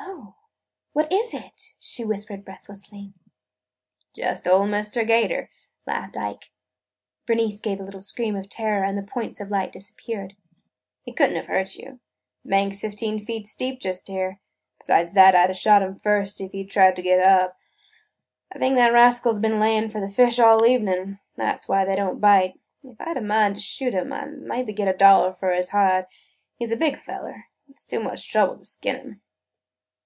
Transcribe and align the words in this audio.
"Oh, 0.00 0.36
what 1.04 1.12
is 1.12 1.32
it?" 1.34 1.74
she 1.78 2.04
whispered 2.04 2.44
breathlessly. 2.44 3.12
"Just 4.14 4.48
old 4.48 4.68
Mr. 4.70 5.06
'Gator!" 5.06 5.48
laughed 5.86 6.16
Ike. 6.16 6.50
Bernice 7.26 7.60
gave 7.60 7.78
a 7.78 7.82
little 7.84 8.00
scream 8.00 8.34
of 8.34 8.48
terror 8.48 8.84
and 8.84 8.96
the 8.98 9.02
points 9.02 9.38
of 9.40 9.50
light 9.50 9.70
disappeared. 9.72 10.34
"He 11.04 11.12
could 11.12 11.30
n't 11.30 11.36
have 11.36 11.46
hurt 11.46 11.76
you. 11.76 12.00
The 12.44 12.48
bank 12.50 12.74
's 12.74 12.80
fifteen 12.80 13.18
feet 13.20 13.46
steep 13.46 13.78
just 13.80 14.08
here. 14.08 14.40
Besides 14.80 15.12
that, 15.12 15.36
I 15.36 15.46
'd 15.46 15.50
a 15.50 15.54
shot 15.54 15.82
him 15.82 15.96
first 15.98 16.40
if 16.40 16.50
he 16.52 16.64
'd 16.64 16.70
tried 16.70 16.96
to 16.96 17.02
get 17.02 17.22
up. 17.24 17.56
I 18.52 18.58
think 18.58 18.74
the 18.76 18.90
rascal's 18.92 19.38
been 19.40 19.60
layin' 19.60 19.90
for 19.90 20.00
the 20.00 20.08
fish 20.10 20.38
all 20.40 20.64
evening. 20.66 21.18
That 21.36 21.62
's 21.64 21.68
why 21.68 21.84
they 21.84 21.94
don't 21.96 22.20
bite. 22.20 22.58
If 22.82 23.00
I 23.00 23.14
'd 23.14 23.18
a 23.18 23.20
mind 23.20 23.54
to 23.56 23.60
shoot 23.60 23.94
him, 23.94 24.12
I 24.12 24.24
'd 24.26 24.40
maybe 24.40 24.72
get 24.72 24.92
a 24.92 24.96
dollar 24.98 25.32
for 25.32 25.52
his 25.54 25.68
hide. 25.68 26.06
He 26.56 26.64
's 26.66 26.72
a 26.72 26.76
big 26.76 26.96
feller– 26.96 27.46
but 27.68 27.76
it 27.76 27.78
's 27.80 27.86
too 27.86 28.00
much 28.00 28.28
trouble 28.28 28.58
to 28.58 28.64
skin 28.64 28.96
him." 28.96 29.22